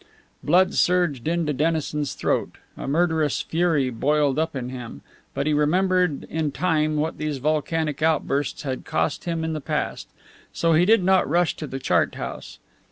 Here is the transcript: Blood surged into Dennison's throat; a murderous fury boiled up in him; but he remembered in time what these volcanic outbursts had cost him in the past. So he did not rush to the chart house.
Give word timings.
Blood 0.43 0.73
surged 0.73 1.27
into 1.27 1.53
Dennison's 1.53 2.15
throat; 2.15 2.57
a 2.75 2.87
murderous 2.87 3.43
fury 3.43 3.91
boiled 3.91 4.39
up 4.39 4.55
in 4.55 4.69
him; 4.69 5.01
but 5.35 5.45
he 5.45 5.53
remembered 5.53 6.23
in 6.23 6.51
time 6.51 6.95
what 6.95 7.19
these 7.19 7.37
volcanic 7.37 8.01
outbursts 8.01 8.63
had 8.63 8.83
cost 8.83 9.25
him 9.25 9.43
in 9.43 9.53
the 9.53 9.61
past. 9.61 10.07
So 10.53 10.73
he 10.73 10.85
did 10.85 11.03
not 11.03 11.29
rush 11.29 11.55
to 11.57 11.67
the 11.67 11.77
chart 11.77 12.15
house. 12.15 12.57